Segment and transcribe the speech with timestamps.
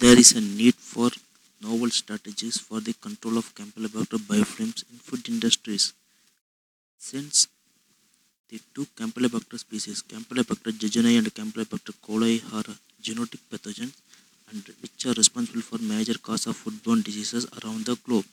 [0.00, 1.10] There is a need for
[1.60, 5.92] novel strategies for the control of Campylobacter biofilms in food industries.
[6.98, 7.48] Since
[8.48, 12.68] the two Campylobacter species, Campylobacter jejuni and Campylobacter coli, are
[13.02, 13.94] zoonotic pathogens
[14.52, 18.26] and which are responsible for major cause of foodborne diseases around the globe.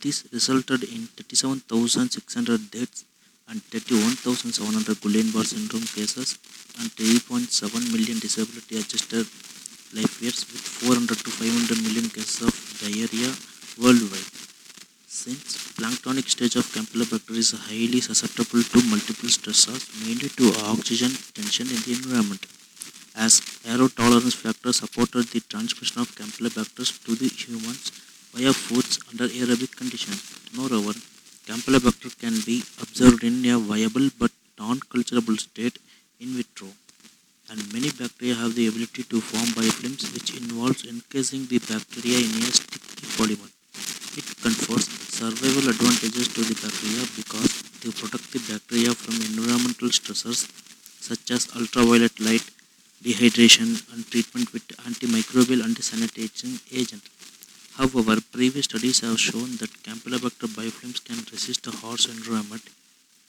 [0.00, 3.04] This resulted in 37,600 deaths
[3.48, 6.38] and 31,700 Guillain-Barre syndrome cases
[6.80, 8.78] and 3.7 million disability
[9.96, 13.30] life years with 400 to 500 million cases of diarrhea
[13.82, 14.30] worldwide.
[15.20, 21.66] Since planktonic stage of Campylobacter is highly susceptible to multiple stressors, mainly to oxygen tension
[21.74, 22.44] in the environment,
[23.26, 23.40] as
[23.72, 27.92] aero tolerance factor supported the transmission of Campylobacter to the humans
[28.34, 30.20] via foods under aerobic conditions.
[30.58, 30.94] Moreover,
[31.48, 35.78] Campylobacter can be observed in a viable but non-culturable state
[36.20, 36.68] in vitro
[37.50, 42.42] and many bacteria have the ability to form biofilms which involves encasing the bacteria in
[42.42, 43.50] a sticky polymer.
[44.20, 44.86] It confers
[45.18, 50.48] survival advantages to the bacteria because they protect the bacteria from environmental stressors
[51.00, 52.46] such as ultraviolet light,
[53.02, 57.04] dehydration and treatment with antimicrobial and sanitizing agent.
[57.76, 62.64] However, previous studies have shown that Campylobacter biofilms can resist a harsh environment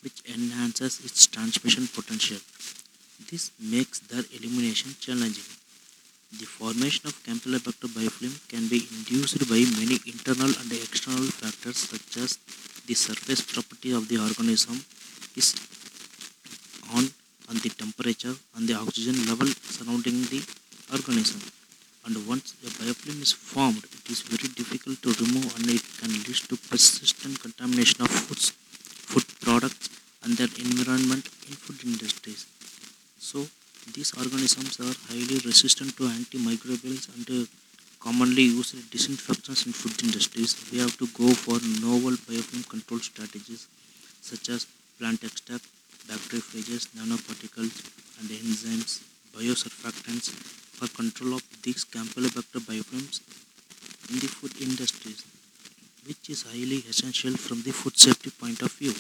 [0.02, 2.40] which enhances its transmission potential.
[3.26, 5.50] This makes their elimination challenging.
[6.38, 12.18] The formation of Campylobacter biofilm can be induced by many internal and external factors such
[12.18, 12.38] as
[12.86, 14.78] the surface property of the organism
[15.36, 15.56] is
[16.94, 17.10] on
[17.50, 20.46] and the temperature and the oxygen level surrounding the
[20.92, 21.42] organism.
[22.06, 26.12] And once the biofilm is formed, it is very difficult to remove and it can
[26.12, 28.52] lead to persistent contamination of foods,
[29.10, 29.90] food products
[30.24, 32.46] and their environment in food industries.
[33.20, 33.48] So
[33.94, 37.48] these organisms are highly resistant to antimicrobials and
[38.00, 40.56] commonly used disinfectants in food industries.
[40.72, 43.68] We have to go for novel biofilm control strategies
[44.22, 44.68] such as
[45.00, 45.66] plant extract,
[46.08, 47.74] bacteriophages, nanoparticles
[48.20, 49.02] and enzymes,
[49.34, 50.30] biosurfactants
[50.78, 53.22] for control of these Campylobacter biofilms
[54.10, 55.26] in the food industries,
[56.06, 58.94] which is highly essential from the food safety point of view.